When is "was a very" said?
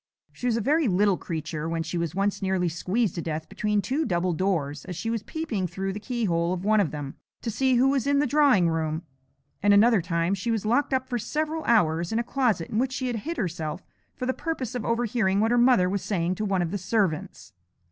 0.47-0.87